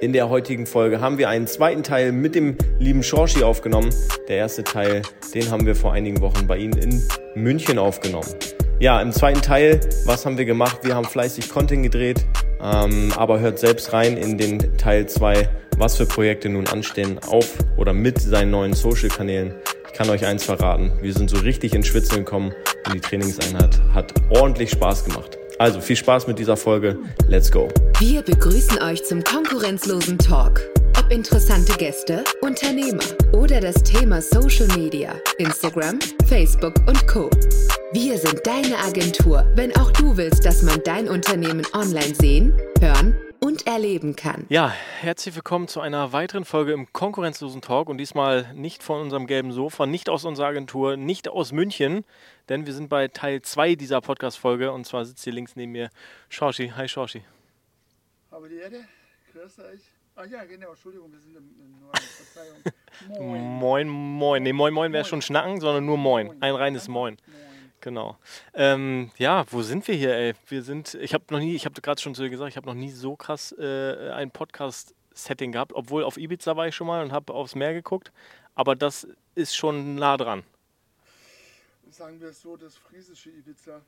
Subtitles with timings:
[0.00, 3.92] In der heutigen Folge haben wir einen zweiten Teil mit dem lieben Shorschi aufgenommen.
[4.28, 5.02] Der erste Teil,
[5.34, 7.02] den haben wir vor einigen Wochen bei Ihnen in
[7.34, 8.28] München aufgenommen.
[8.78, 10.84] Ja, im zweiten Teil, was haben wir gemacht?
[10.84, 12.24] Wir haben fleißig Content gedreht,
[12.62, 15.48] ähm, aber hört selbst rein in den Teil 2,
[15.78, 19.52] was für Projekte nun anstehen auf oder mit seinen neuen Social-Kanälen.
[19.88, 22.52] Ich kann euch eins verraten, wir sind so richtig ins Schwitzen gekommen
[22.86, 25.37] und die Trainingseinheit hat ordentlich Spaß gemacht.
[25.58, 26.96] Also viel Spaß mit dieser Folge.
[27.26, 27.68] Let's go.
[27.98, 30.60] Wir begrüßen euch zum konkurrenzlosen Talk.
[31.08, 37.30] Ob interessante Gäste, Unternehmer oder das Thema Social Media, Instagram, Facebook und Co.
[37.92, 43.18] Wir sind deine Agentur, wenn auch du willst, dass man dein Unternehmen online sehen, hören
[43.40, 44.44] und erleben kann.
[44.50, 44.68] Ja,
[45.00, 49.52] herzlich willkommen zu einer weiteren Folge im konkurrenzlosen Talk und diesmal nicht von unserem gelben
[49.52, 52.04] Sofa, nicht aus unserer Agentur, nicht aus München,
[52.50, 55.88] denn wir sind bei Teil 2 dieser Podcast-Folge und zwar sitzt hier links neben mir
[56.28, 56.68] Shoshi.
[56.76, 57.22] Hi Shoshi.
[58.30, 58.84] Aber die Erde,
[59.32, 59.80] grüß euch.
[60.20, 62.56] Ach ja, genau, Entschuldigung, wir sind im, im Verzeihung.
[63.20, 63.40] Moin.
[63.40, 64.42] Moin, moin.
[64.42, 66.42] Nee, moin, moin wäre schon schnacken, sondern nur moin.
[66.42, 67.14] Ein reines moin.
[67.14, 67.38] moin.
[67.80, 68.18] Genau.
[68.52, 70.34] Ähm, ja, wo sind wir hier, ey?
[70.48, 72.66] Wir sind, ich habe noch nie, ich habe gerade schon zu dir gesagt, ich habe
[72.66, 77.04] noch nie so krass äh, ein Podcast-Setting gehabt, obwohl auf Ibiza war ich schon mal
[77.04, 78.10] und habe aufs Meer geguckt,
[78.56, 80.42] aber das ist schon nah dran.
[81.90, 83.82] Sagen wir es so, das friesische Ibiza.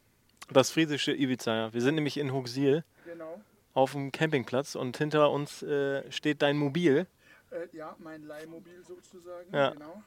[0.53, 1.73] Das friesische Ibiza, ja.
[1.73, 2.85] Wir sind nämlich in Huxil.
[3.05, 3.41] Genau.
[3.73, 7.07] Auf dem Campingplatz und hinter uns äh, steht dein Mobil.
[7.51, 9.71] Äh, ja, mein Leihmobil sozusagen, ja.
[9.71, 10.03] genau.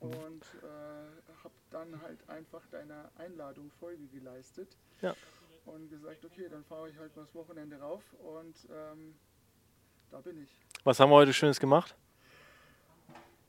[0.00, 4.68] Und äh, habe dann halt einfach deiner Einladung Folge geleistet.
[5.00, 5.14] Ja.
[5.64, 9.14] Und gesagt, okay, dann fahre ich halt mal das Wochenende rauf und ähm,
[10.10, 10.50] da bin ich.
[10.82, 11.94] Was haben wir heute Schönes gemacht?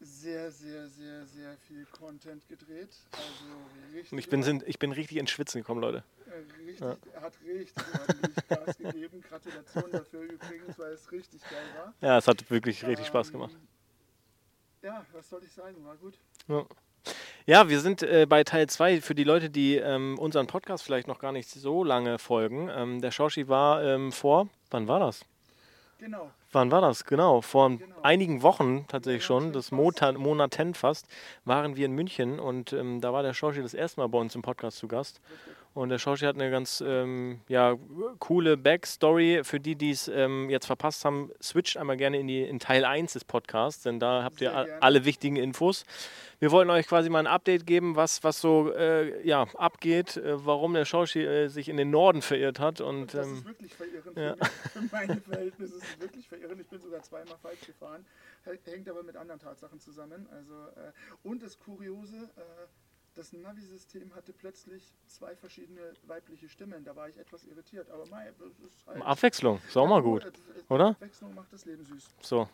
[0.06, 2.90] Sehr, sehr, sehr, sehr viel Content gedreht.
[3.12, 4.20] Also richtig.
[4.20, 6.04] Ich bin, sind, ich bin richtig ins Schwitzen gekommen, Leute.
[6.28, 7.22] Äh, richtig, ja.
[7.22, 7.84] Hat richtig
[8.50, 9.24] Gas gegeben.
[9.30, 11.94] Gratulation dafür übrigens, weil es richtig geil war.
[12.02, 13.56] Ja, es hat wirklich richtig ähm, Spaß gemacht.
[14.81, 16.18] Ja, was soll ich sagen, war gut.
[16.50, 16.66] Ja.
[17.46, 21.08] Ja, wir sind äh, bei Teil 2 für die Leute, die ähm, unseren Podcast vielleicht
[21.08, 22.69] noch gar nicht so lange folgen.
[22.69, 25.25] Ähm, der Shoshi war ähm, vor, wann war das?
[26.03, 26.31] Genau.
[26.52, 27.06] Wann war das?
[27.06, 27.96] Genau, vor genau.
[28.02, 31.08] einigen Wochen tatsächlich schon, das Monat, Monaten fast,
[31.46, 34.36] waren wir in München und ähm, da war der Shoshi das erste Mal bei uns
[34.36, 35.22] im Podcast zu Gast.
[35.31, 35.62] Richtig.
[35.73, 37.75] Und der Schauspieler hat eine ganz ähm, ja,
[38.19, 39.44] coole Backstory.
[39.44, 42.85] Für die, die es ähm, jetzt verpasst haben, switcht einmal gerne in, die, in Teil
[42.85, 45.85] 1 des Podcasts, denn da habt ihr alle wichtigen Infos.
[46.39, 50.45] Wir wollten euch quasi mal ein Update geben, was, was so äh, ja, abgeht, äh,
[50.45, 52.79] warum der Schauspieler äh, sich in den Norden verirrt hat.
[52.79, 54.17] Und, und das ähm, ist wirklich verirrend.
[54.17, 54.35] Ja.
[54.73, 56.62] Für meine Verhältnisse ist es wirklich verirrend.
[56.62, 58.06] Ich bin sogar zweimal falsch gefahren.
[58.66, 60.28] Hängt aber mit anderen Tatsachen zusammen.
[60.31, 60.91] Also, äh,
[61.23, 62.41] und das Kuriose, äh,
[63.16, 66.84] das Navi-System hatte plötzlich zwei verschiedene weibliche Stimmen.
[66.84, 67.90] Da war ich etwas irritiert.
[67.91, 68.29] Aber mei,
[68.88, 70.31] halt Abwechslung, ist auch mal gut,
[70.69, 70.90] oder?
[70.90, 72.09] Abwechslung macht das Leben süß.
[72.22, 72.50] So.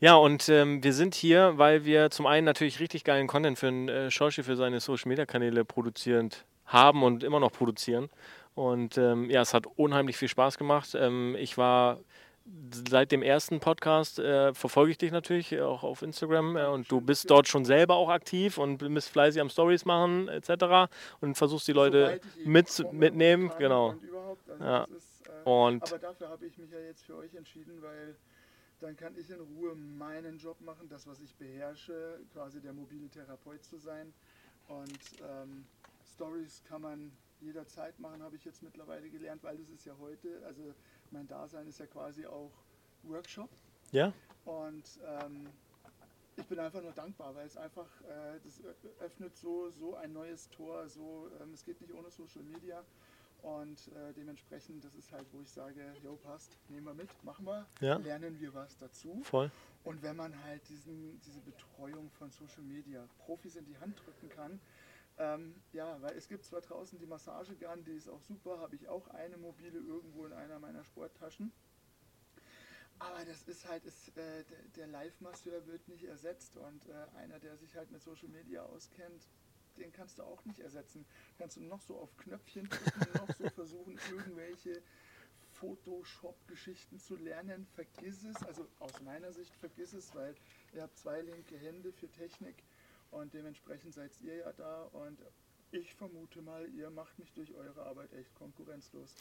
[0.00, 3.68] Ja, und ähm, wir sind hier, weil wir zum einen natürlich richtig geilen Content für
[3.68, 8.08] einen äh, Schorschi für seine Social-Media-Kanäle produzierend haben und immer noch produzieren.
[8.54, 10.94] Und ähm, ja, es hat unheimlich viel Spaß gemacht.
[10.94, 12.00] Ähm, ich war
[12.88, 17.00] seit dem ersten Podcast äh, verfolge ich dich natürlich auch auf Instagram äh, und du
[17.00, 20.92] bist dort schon selber auch aktiv und bist fleißig am Stories machen etc.
[21.20, 23.90] und versuchst die Leute mit, mitnehmen, genau.
[23.90, 24.10] Und
[24.50, 24.84] also ja.
[24.84, 28.16] ist, äh, und aber dafür habe ich mich ja jetzt für euch entschieden, weil
[28.80, 33.08] dann kann ich in Ruhe meinen Job machen, das was ich beherrsche, quasi der mobile
[33.08, 34.12] Therapeut zu sein
[34.68, 35.64] und ähm,
[36.14, 40.42] Stories kann man jederzeit machen, habe ich jetzt mittlerweile gelernt, weil das ist ja heute,
[40.46, 40.74] also
[41.12, 42.50] mein Dasein ist ja quasi auch
[43.04, 43.50] Workshop.
[43.90, 44.12] Ja.
[44.44, 45.46] Und ähm,
[46.36, 48.60] ich bin einfach nur dankbar, weil es einfach, äh, das
[49.00, 52.82] öffnet so, so ein neues Tor, so, ähm, es geht nicht ohne Social Media.
[53.42, 57.44] Und äh, dementsprechend, das ist halt, wo ich sage, jo, passt, nehmen wir mit, machen
[57.44, 57.96] wir, ja.
[57.96, 59.20] lernen wir was dazu.
[59.24, 59.50] Voll.
[59.82, 64.28] Und wenn man halt diesen, diese Betreuung von Social Media Profis in die Hand drücken
[64.28, 64.60] kann,
[65.22, 68.88] ähm, ja, weil es gibt zwar draußen die Massagegun, die ist auch super, habe ich
[68.88, 71.52] auch eine mobile irgendwo in einer meiner Sporttaschen.
[72.98, 74.44] Aber das ist halt, ist, äh,
[74.76, 79.28] der Live-Masseur wird nicht ersetzt und äh, einer, der sich halt mit Social Media auskennt,
[79.76, 81.06] den kannst du auch nicht ersetzen.
[81.38, 84.82] Kannst du noch so auf Knöpfchen drücken, noch so versuchen, irgendwelche
[85.52, 87.66] Photoshop-Geschichten zu lernen.
[87.74, 90.34] Vergiss es, also aus meiner Sicht vergiss es, weil
[90.72, 92.64] ihr habt zwei linke Hände für Technik
[93.12, 95.18] und dementsprechend seid ihr ja da und
[95.70, 99.14] ich vermute mal, ihr macht mich durch eure Arbeit echt konkurrenzlos.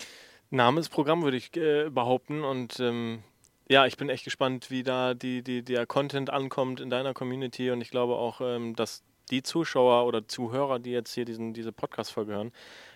[0.50, 3.24] Namensprogramm würde ich äh, behaupten und ähm,
[3.70, 7.72] ja, ich bin echt gespannt, wie da die, die, der Content ankommt in deiner Community
[7.72, 11.72] und ich glaube auch, ähm, dass die Zuschauer oder Zuhörer, die jetzt hier diesen, diese
[11.72, 12.52] Podcast-Folge hören,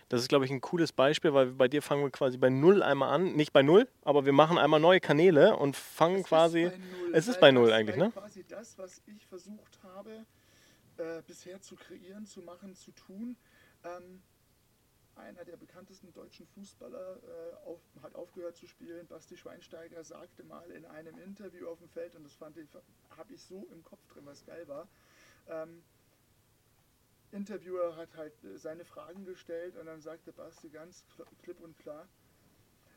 [0.09, 2.83] Das ist, glaube ich, ein cooles Beispiel, weil bei dir fangen wir quasi bei Null
[2.83, 3.35] einmal an.
[3.35, 6.63] Nicht bei Null, aber wir machen einmal neue Kanäle und fangen Es quasi.
[6.63, 6.73] Ist
[7.13, 8.11] es ist weil bei Null eigentlich, ne?
[8.11, 10.25] quasi das, was ich versucht habe,
[10.97, 13.37] äh, bisher zu kreieren, zu machen, zu tun.
[13.83, 14.23] Ähm,
[15.15, 19.07] einer der bekanntesten deutschen Fußballer äh, auf, hat aufgehört zu spielen.
[19.07, 22.67] Basti Schweinsteiger sagte mal in einem Interview auf dem Feld, und das fand ich,
[23.15, 24.89] habe ich so im Kopf drin, was geil war.
[25.47, 25.83] Ähm,
[27.31, 31.77] Interviewer hat halt äh, seine Fragen gestellt und dann sagte Basti ganz kl- klipp und
[31.77, 32.07] klar,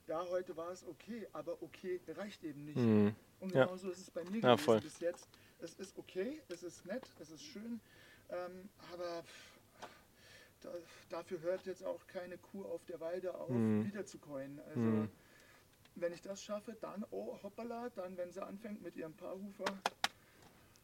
[0.06, 2.78] ja, heute war es okay, aber okay reicht eben nicht.
[2.78, 3.14] Mhm.
[3.40, 3.64] Und Ja.
[3.64, 4.80] genauso ist es bei mir Ja, gewesen voll.
[4.80, 5.28] bis jetzt.
[5.58, 7.82] Es ist okay, es ist nett, es ist schön,
[8.28, 9.24] ähm, aber
[10.60, 13.80] da, dafür hört jetzt auch keine Kuh auf der Weide auf, Mhm.
[13.80, 14.58] wieder zu coin.
[14.58, 15.18] Also Mhm.
[15.94, 19.84] wenn ich das schaffe, dann, oh hoppala, dann wenn sie anfängt mit ihrem Paarhufer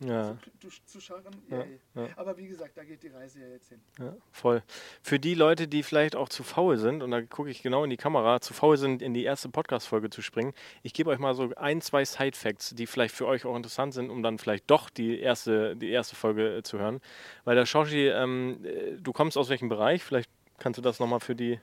[0.07, 1.65] Ja, zu, zu scharren, Ja,
[1.95, 2.09] ja.
[2.17, 3.81] Aber wie gesagt, da geht die Reise ja jetzt hin.
[3.99, 4.63] ja, voll.
[5.03, 7.91] Für die Leute, die vielleicht auch zu faul sind, und da gucke ich genau in
[7.91, 10.53] die Kamera, zu faul sind, in die erste Podcast-Folge zu springen,
[10.83, 14.11] ich gebe euch mal so ein, zwei Side-Facts, die vielleicht für euch auch interessant sind,
[14.11, 17.01] um dann vielleicht doch die erste, die erste Folge äh, zu hören.
[17.45, 20.03] Weil der Shoshi, ähm, äh, du kommst aus welchem Bereich?
[20.03, 21.61] Vielleicht kannst du das nochmal für die.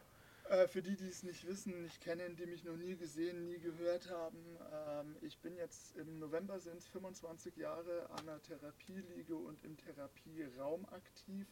[0.52, 3.58] Äh, für die, die es nicht wissen, nicht kennen, die mich noch nie gesehen, nie
[3.58, 9.34] gehört haben, ähm, ich bin jetzt im November sind es 25 Jahre an der Therapieliege
[9.34, 11.48] und im Therapieraum aktiv.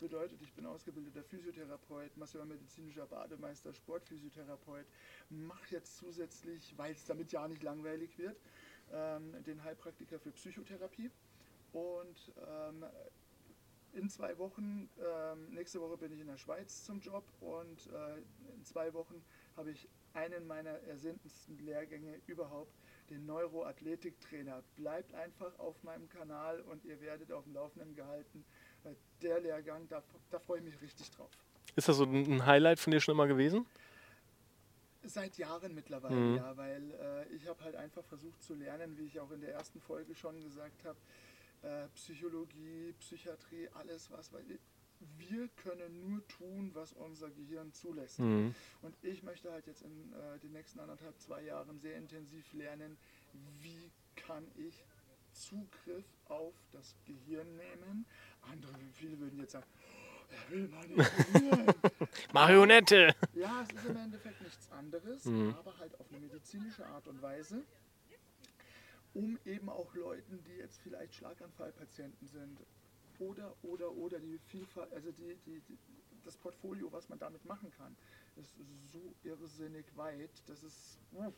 [0.00, 4.86] Bedeutet, ich bin ausgebildeter Physiotherapeut, Masseur medizinischer Bademeister, Sportphysiotherapeut,
[5.28, 8.40] mache jetzt zusätzlich, weil es damit ja nicht langweilig wird,
[8.90, 11.10] ähm, den Heilpraktiker für Psychotherapie.
[11.74, 12.82] Und ähm,
[13.92, 18.18] in zwei Wochen, ähm, nächste Woche bin ich in der Schweiz zum Job und äh,
[18.54, 19.22] in zwei Wochen
[19.56, 22.72] habe ich einen meiner ersehntesten Lehrgänge überhaupt,
[23.10, 24.62] den Neuroathletiktrainer.
[24.76, 28.44] Bleibt einfach auf meinem Kanal und ihr werdet auf dem Laufenden gehalten.
[28.84, 31.30] Äh, der Lehrgang, da, da freue ich mich richtig drauf.
[31.76, 33.66] Ist das so ein Highlight von dir schon immer gewesen?
[35.04, 36.36] Seit Jahren mittlerweile, Mhm.
[36.36, 39.52] ja, weil äh, ich habe halt einfach versucht zu lernen, wie ich auch in der
[39.54, 40.98] ersten Folge schon gesagt habe,
[41.62, 44.44] äh, Psychologie, Psychiatrie, alles was, weil
[45.16, 48.18] wir können nur tun, was unser Gehirn zulässt.
[48.18, 48.54] Mhm.
[48.82, 52.96] Und ich möchte halt jetzt in äh, den nächsten anderthalb, zwei Jahren sehr intensiv lernen,
[53.60, 54.84] wie kann ich
[55.32, 58.06] Zugriff auf das Gehirn nehmen.
[58.42, 61.66] Andere, viele würden jetzt sagen, "Oh, er will manipulieren.
[62.32, 63.14] Marionette!
[63.34, 65.54] Ja, es ist im Endeffekt nichts anderes, Mhm.
[65.56, 67.62] aber halt auf eine medizinische Art und Weise,
[69.14, 72.58] um eben auch Leuten, die jetzt vielleicht Schlaganfallpatienten sind
[73.18, 75.78] oder, oder, oder die Vielfalt, also die, die, die,
[76.24, 77.96] das Portfolio, was man damit machen kann,
[78.36, 78.54] ist
[78.92, 81.34] so irrsinnig weit, das ist, uff.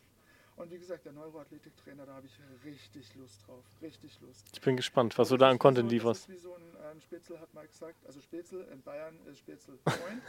[0.60, 4.46] Und wie gesagt, der Neuroathletiktrainer, da habe ich richtig Lust drauf, richtig Lust.
[4.52, 6.28] Ich bin gespannt, was du da an Content so, lieferst.
[6.28, 9.78] Wie so ein, äh, ein Spätzle hat mal gesagt, also Spätzle in Bayern ist Spätzle
[9.84, 10.22] Freund.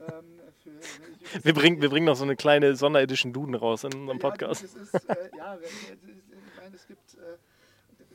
[0.12, 0.70] ähm, für,
[1.36, 4.62] ich, Wir bringen, wir bringen noch so eine kleine Sonderedition Duden raus in unserem Podcast.
[4.62, 7.36] Ja, es ist, äh, ja, wenn- ich meine, es gibt äh,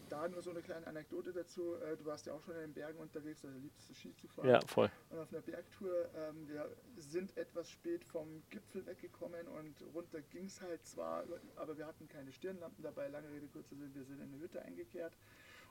[0.10, 1.76] da nur so eine kleine Anekdote dazu.
[1.76, 4.28] Äh, du warst ja auch schon in den Bergen unterwegs, also liebst du Ski zu
[4.28, 4.50] fahren.
[4.50, 4.90] Ja, voll.
[5.10, 10.46] Und auf einer Bergtour, ähm, wir sind etwas spät vom Gipfel weggekommen und runter ging
[10.46, 11.24] es halt zwar,
[11.56, 13.08] aber wir hatten keine Stirnlampen dabei.
[13.08, 15.16] Lange Rede, kurzer Sinn, wir sind in eine Hütte eingekehrt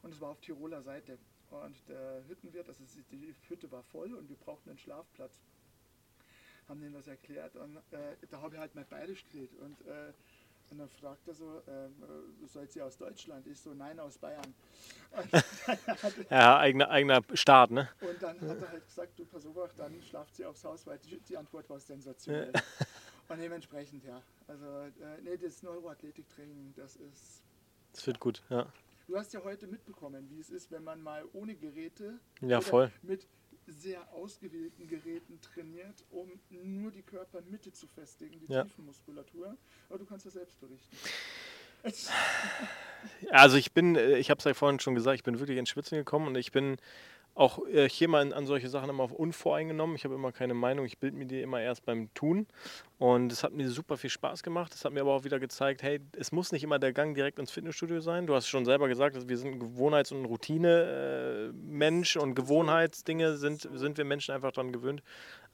[0.03, 1.19] und es war auf Tiroler Seite.
[1.51, 5.33] Und der Hüttenwirt, also die Hütte war voll und wir brauchten einen Schlafplatz.
[6.69, 10.13] Haben denen das erklärt und äh, da habe ich halt mal bayerisch geredet und äh,
[10.71, 13.47] und dann fragt er so, ähm, äh, seid ihr aus Deutschland?
[13.47, 14.55] Ich so, nein, aus Bayern.
[16.31, 17.89] Ja, eigener, eigener Staat, ne?
[18.01, 20.99] und dann hat er halt gesagt, du pass auf, dann schlaft sie aufs Haus, weil
[20.99, 22.53] die, die Antwort war sensationell.
[23.29, 24.23] Und dementsprechend, ja.
[24.47, 27.43] Also, äh, nee, das Neuroathletiktraining, das ist.
[27.93, 28.67] Das wird gut, ja.
[29.07, 32.93] Du hast ja heute mitbekommen, wie es ist, wenn man mal ohne Geräte Ja, voll.
[33.03, 33.27] mit
[33.69, 38.65] sehr ausgewählten Geräten trainiert, um nur die Körpermitte zu festigen, die Ja.
[38.65, 39.57] Tiefenmuskulatur.
[39.89, 40.97] Aber du kannst das selbst berichten.
[43.31, 45.69] Also ich bin, äh, ich habe es ja vorhin schon gesagt, ich bin wirklich ins
[45.69, 46.79] Schwitzen gekommen und ich bin
[47.39, 49.95] auch äh, hier mal an, solche Sachen immer unvoreingenommen.
[49.95, 52.47] Ich habe immer keine Meinung, ich bilde mir die immer erst beim Tun.
[52.99, 54.75] Und es hat mir super viel Spaß gemacht.
[54.75, 57.39] Es hat mir aber auch wieder gezeigt, hey, es muss nicht immer der Gang direkt
[57.39, 58.27] ins Fitnessstudio sein.
[58.27, 63.69] Du hast schon selber gesagt, dass wir sind ein Gewohnheits- und Routine-Mensch und Gewohnheitsdinge sind,
[63.73, 65.03] sind wir Menschen einfach daran gewöhnt,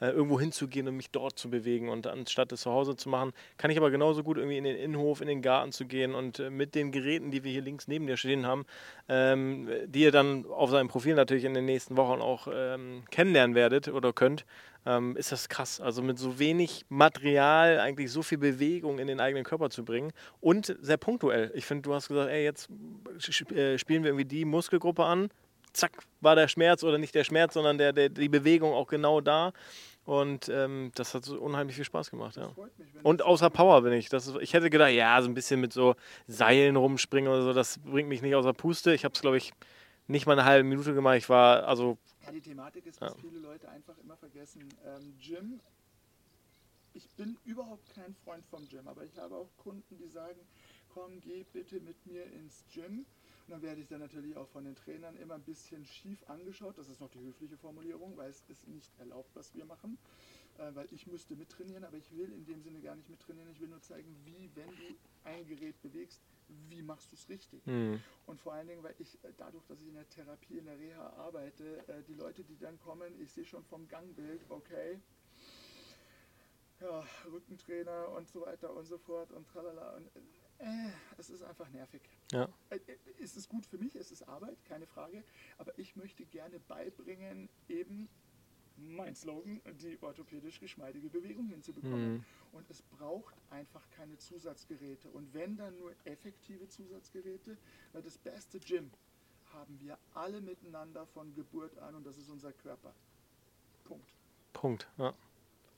[0.05, 1.89] äh, irgendwo hinzugehen und mich dort zu bewegen.
[1.89, 4.77] Und anstatt es zu Hause zu machen, kann ich aber genauso gut irgendwie in den
[4.77, 7.89] Innenhof, in den Garten zu gehen und äh, mit den Geräten, die wir hier links
[7.89, 8.67] neben dir stehen haben,
[9.09, 13.55] ähm, die ihr dann auf seinem Profil natürlich in den nächsten Wochen auch ähm, kennenlernen
[13.55, 14.45] werdet oder könnt,
[14.87, 15.81] ähm, ist das krass.
[15.81, 20.13] Also mit so wenig Material eigentlich so viel Bewegung in den eigenen Körper zu bringen
[20.41, 21.51] und sehr punktuell.
[21.55, 22.69] Ich finde, du hast gesagt, ey, jetzt
[23.53, 25.31] äh, spielen wir irgendwie die Muskelgruppe an.
[25.73, 29.21] Zack, war der Schmerz oder nicht der Schmerz, sondern der, der, die Bewegung auch genau
[29.21, 29.53] da.
[30.05, 32.49] Und ähm, das hat so unheimlich viel Spaß gemacht, ja.
[32.49, 34.11] Mich, Und außer Power bin ich.
[34.11, 35.97] Das ist, ich hätte gedacht, ja, so ein bisschen mit so
[36.27, 38.93] Seilen rumspringen oder so, das bringt mich nicht außer Puste.
[38.95, 39.53] Ich habe es, glaube ich,
[40.07, 41.17] nicht mal eine halbe Minute gemacht.
[41.17, 41.97] Ich war, also,
[42.27, 43.07] Ja, die Thematik ist, Ja.
[43.07, 44.69] was viele Leute einfach immer vergessen.
[44.85, 45.61] Ähm, Gym,
[46.93, 50.39] ich bin überhaupt kein Freund vom Gym, aber ich habe auch Kunden, die sagen,
[50.93, 53.07] komm, geh bitte mit mir ins Gym.
[53.47, 56.79] Und dann werde ich dann natürlich auch von den Trainern immer ein bisschen schief angeschaut.
[56.79, 59.99] Das ist noch die höfliche Formulierung, weil es ist nicht erlaubt, was wir machen.
[60.57, 63.51] Äh, weil ich müsste mittrainieren, aber ich will in dem Sinne gar nicht mittrainieren.
[63.51, 67.65] Ich will nur zeigen, wie, wenn du ein Gerät bewegst, wie machst du es richtig.
[67.67, 70.67] hm, Und vor allen Dingen, weil ich äh, dadurch, dass ich in der Therapie, in
[70.67, 75.01] der Reha arbeite, äh, die Leute, die dann kommen, ich sehe schon vom Gangbild, okay,
[76.81, 79.97] ja, Rückentrainer und so weiter und so fort und tralala.
[79.97, 80.21] Und, äh,
[81.19, 82.03] es ist einfach nervig.
[82.33, 82.49] ja.
[82.71, 85.25] Äh, äh, Es ist gut für mich, es ist Arbeit, keine Frage,
[85.59, 88.09] aber ich möchte gerne beibringen, eben
[88.77, 92.15] mein Slogan, die orthopädisch geschmeidige Bewegung hinzubekommen.
[92.15, 92.25] Mhm.
[92.53, 95.11] Und es braucht einfach keine Zusatzgeräte.
[95.11, 97.57] Und wenn dann nur effektive Zusatzgeräte,
[97.93, 98.91] weil das beste Gym
[99.53, 102.93] haben wir alle miteinander von Geburt an und das ist unser Körper.
[103.85, 104.13] Punkt.
[104.53, 105.15] Punkt, ja.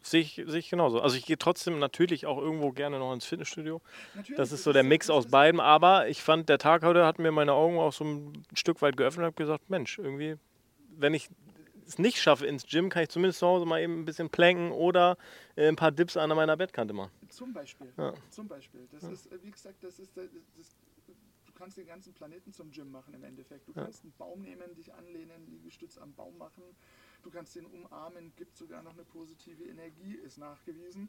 [0.07, 1.01] Sehe ich, sehe ich genauso.
[1.01, 3.81] Also ich gehe trotzdem natürlich auch irgendwo gerne noch ins Fitnessstudio.
[4.15, 5.59] Natürlich, Das ist so der Mix das aus beidem.
[5.59, 8.97] Aber ich fand, der Tag heute hat mir meine Augen auch so ein Stück weit
[8.97, 10.37] geöffnet und habe gesagt, Mensch, irgendwie,
[10.97, 11.29] wenn ich
[11.89, 14.71] es nicht schaffe ins Gym, kann ich zumindest zu Hause mal eben ein bisschen planken
[14.71, 15.19] oder
[15.57, 17.11] äh, ein paar Dips an meiner Bettkante machen.
[17.29, 17.93] Zum Beispiel.
[17.97, 18.15] Ja.
[18.31, 18.87] Zum Beispiel.
[18.93, 20.77] Das ist, äh, wie gesagt, das ist, der- das,
[21.47, 23.67] du kannst den ganzen Planeten zum Gym machen im Endeffekt.
[23.67, 23.83] Du Ja.
[23.83, 26.63] kannst einen Baum nehmen, dich anlehnen, Liegestütz am Baum machen.
[27.26, 31.09] Du kannst den umarmen, gibt sogar noch eine positive Energie, ist nachgewiesen.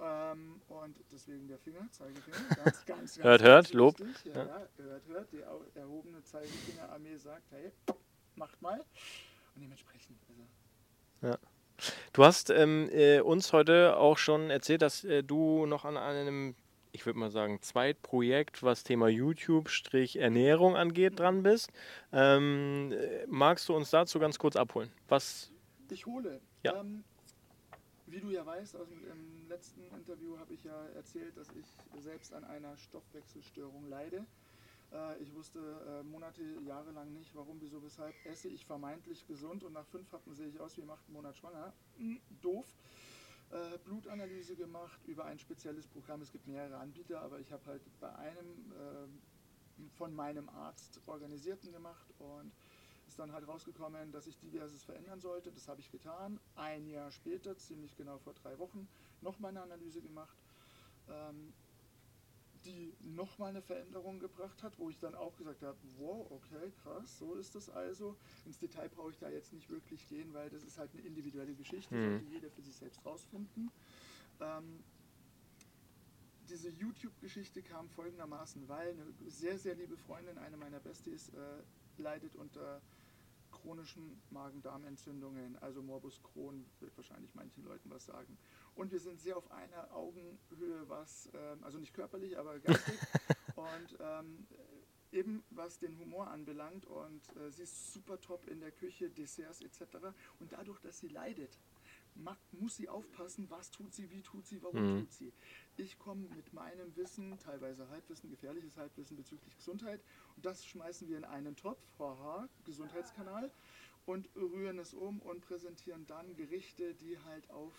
[0.00, 4.00] Ähm, und deswegen der Finger, Zeigefinger, ganz, ganz, ganz Hört, hört, Lob.
[4.00, 4.46] Ja, Ja.
[4.46, 5.32] ja, hört, hört.
[5.32, 7.70] Die erhobene Zeigefingerarmee sagt, hey,
[8.34, 8.80] macht mal.
[9.54, 11.38] Und dementsprechend, also,
[12.12, 16.56] Du hast ähm, äh, uns heute auch schon erzählt, dass äh, du noch an einem,
[16.94, 21.72] ich würde mal sagen, Zweitprojekt, was Thema YouTube-Ernährung angeht, dran bist.
[22.12, 24.90] Ähm, äh, magst du uns dazu ganz kurz abholen?
[25.08, 25.50] Was?
[25.90, 26.40] Ich hole.
[26.62, 26.80] Ja.
[26.80, 27.02] Ähm,
[28.06, 31.66] wie du ja weißt, aus dem im letzten Interview habe ich ja erzählt, dass ich
[32.00, 34.24] selbst an einer Stoffwechselstörung leide.
[34.92, 39.64] Äh, ich wusste äh, Monate, Jahre lang nicht, warum, wieso, weshalb esse ich vermeintlich gesund
[39.64, 41.72] und nach fünf Happen sehe ich aus wie im achten Monat schwanger.
[41.96, 42.66] Hm, doof.
[43.50, 46.20] Äh, Blutanalyse gemacht über ein spezielles Programm.
[46.22, 51.72] Es gibt mehrere Anbieter, aber ich habe halt bei einem äh, von meinem Arzt organisierten
[51.72, 52.56] gemacht und
[53.06, 55.52] ist dann halt rausgekommen, dass ich diverses verändern sollte.
[55.52, 56.40] Das habe ich getan.
[56.54, 58.88] Ein Jahr später, ziemlich genau vor drei Wochen,
[59.20, 60.38] nochmal eine Analyse gemacht,
[61.06, 61.54] ähm,
[62.64, 67.18] die nochmal eine Veränderung gebracht hat, wo ich dann auch gesagt habe, wow, okay, krass,
[67.18, 68.16] so ist das also.
[68.44, 71.54] Ins Detail brauche ich da jetzt nicht wirklich gehen, weil das ist halt eine individuelle
[71.54, 72.00] Geschichte, Mhm.
[72.02, 73.70] sollte jeder für sich selbst rausfinden.
[74.40, 74.82] Ähm,
[76.48, 81.62] diese YouTube-Geschichte kam folgendermaßen, weil eine sehr, sehr liebe Freundin, eine meiner Besties, äh,
[81.96, 82.80] leidet unter
[83.64, 88.36] chronischen Magen-Darm-Entzündungen, also Morbus Crohn, wird wahrscheinlich manchen Leuten was sagen.
[88.74, 93.00] Und wir sind sehr auf einer Augenhöhe, was, ähm, also nicht körperlich, aber geistig.
[93.56, 94.46] und ähm,
[95.12, 96.84] eben was den Humor anbelangt.
[96.84, 99.80] Und äh, sie ist super top in der Küche, Desserts etc.
[100.40, 101.58] Und dadurch, dass sie leidet,
[102.52, 105.00] muss sie aufpassen, was tut sie, wie tut sie, warum Mhm.
[105.00, 105.32] tut sie.
[105.76, 110.00] Ich komme mit meinem Wissen, teilweise Halbwissen, gefährliches Halbwissen bezüglich Gesundheit,
[110.36, 113.50] und das schmeißen wir in einen Topf, haha, Gesundheitskanal,
[114.06, 117.72] und rühren es um und präsentieren dann Gerichte, die halt auf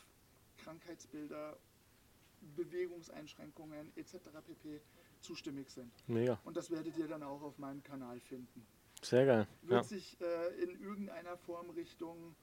[0.58, 1.58] Krankheitsbilder,
[2.56, 4.16] Bewegungseinschränkungen etc.
[4.46, 4.82] pp.
[5.22, 5.92] zustimmig sind.
[6.08, 6.40] Mega.
[6.44, 8.66] Und das werdet ihr dann auch auf meinem Kanal finden.
[9.02, 9.48] Sehr geil.
[9.62, 9.84] Wird Ja.
[9.84, 12.36] sich äh, in irgendeiner Form Richtung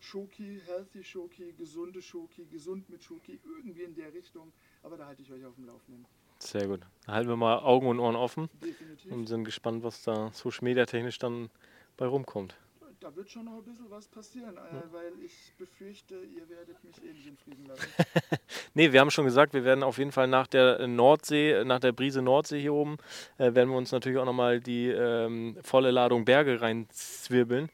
[0.00, 4.52] Schoki, Healthy Schoki, gesunde Schoki, gesund mit Schoki, irgendwie in der Richtung.
[4.82, 6.06] Aber da halte ich euch auf dem Laufenden.
[6.38, 6.80] Sehr gut.
[7.06, 9.12] Da halten wir mal Augen und Ohren offen Definitiv.
[9.12, 11.50] und sind gespannt, was da Social Media technisch dann
[11.96, 12.56] bei rumkommt.
[12.98, 17.02] Da wird schon noch ein bisschen was passieren, äh, weil ich befürchte, ihr werdet mich
[17.02, 17.86] eh nicht in Frieden lassen.
[18.74, 21.90] Nee, wir haben schon gesagt, wir werden auf jeden Fall nach der Nordsee, nach der
[21.90, 22.98] Brise Nordsee hier oben,
[23.38, 27.68] äh, werden wir uns natürlich auch nochmal die ähm, volle Ladung Berge reinzwirbeln.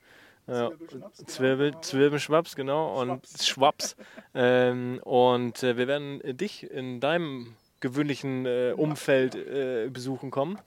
[0.47, 1.11] Äh, Zwirbelschnaps, genau.
[1.27, 3.01] Zwirbel, Zwirbelschwaps, genau.
[3.01, 3.97] Und Schwaps.
[4.35, 10.59] Ähm, und äh, wir werden äh, dich in deinem gewöhnlichen äh, Umfeld äh, besuchen kommen.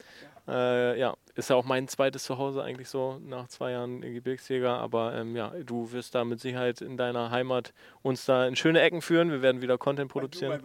[0.47, 4.71] Äh, ja, ist ja auch mein zweites Zuhause eigentlich so nach zwei Jahren Gebirgsjäger.
[4.71, 8.81] Aber ähm, ja, du wirst da mit Sicherheit in deiner Heimat uns da in schöne
[8.81, 9.31] Ecken führen.
[9.31, 10.61] Wir werden wieder Content produzieren.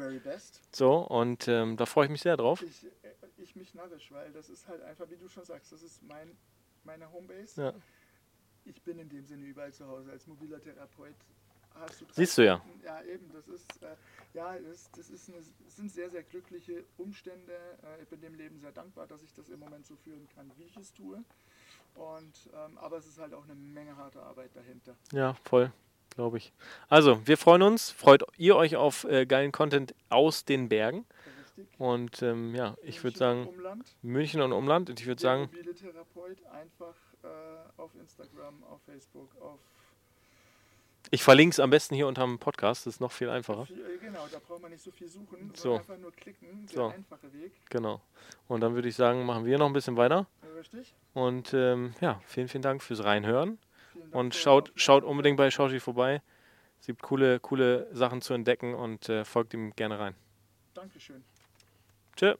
[0.73, 2.63] So, und ähm, da freue ich mich sehr drauf.
[2.63, 2.89] Ich, äh,
[3.37, 6.37] ich mich narrisch, weil das ist halt einfach, wie du schon sagst, das ist mein,
[6.85, 7.63] meine Homebase.
[7.63, 7.73] Ja.
[8.67, 10.11] Ich bin in dem Sinne überall zu Hause.
[10.11, 11.15] Als mobiler Therapeut
[11.75, 12.61] hast du Siehst du ja.
[12.85, 13.97] Ja, eben, das ist, äh,
[14.33, 17.53] ja, das, das, ist eine, das sind sehr, sehr glückliche Umstände.
[17.83, 20.51] Äh, ich bin dem Leben sehr dankbar, dass ich das im Moment so führen kann,
[20.57, 21.23] wie ich es tue.
[21.95, 24.97] Und, ähm, aber es ist halt auch eine Menge harte Arbeit dahinter.
[25.13, 25.73] Ja, voll,
[26.11, 26.53] glaube ich.
[26.89, 27.91] Also, wir freuen uns.
[27.91, 31.05] Freut ihr euch auf äh, geilen Content aus den Bergen?
[31.39, 31.69] Richtig.
[31.79, 34.91] Und ähm, ja, ich würde sagen, Umland, München und Umland.
[34.91, 39.59] Und ich würde sagen, Therapeut, einfach äh, auf Instagram, auf Facebook, auf
[41.11, 42.87] ich verlinke es am besten hier unterm Podcast.
[42.87, 43.69] Das ist noch viel einfacher.
[43.71, 45.77] Äh, genau, da braucht man nicht so viel suchen, So.
[45.77, 46.87] einfach nur klicken, der So.
[46.89, 47.53] einfache Weg.
[47.71, 48.01] Genau.
[48.49, 50.27] Und dann würde ich sagen, machen wir noch ein bisschen weiter.
[50.59, 50.95] Richtig?
[51.13, 53.59] Und ähm, ja, vielen, vielen Dank fürs Reinhören.
[53.95, 56.23] Dank Und schaut, schaut unbedingt bei Shoshi vorbei.
[56.81, 60.15] Es gibt coole, coole Sachen zu entdecken und äh, folgt ihm gerne rein.
[60.75, 61.23] Dankeschön.
[62.17, 62.35] Tschö.